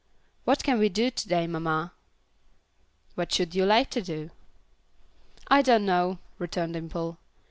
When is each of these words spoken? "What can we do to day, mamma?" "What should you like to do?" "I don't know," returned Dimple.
"What 0.45 0.63
can 0.63 0.79
we 0.79 0.89
do 0.89 1.11
to 1.11 1.27
day, 1.27 1.45
mamma?" 1.45 1.93
"What 3.13 3.31
should 3.31 3.53
you 3.53 3.67
like 3.67 3.91
to 3.91 4.01
do?" 4.01 4.31
"I 5.47 5.61
don't 5.61 5.85
know," 5.85 6.17
returned 6.39 6.73
Dimple. 6.73 7.19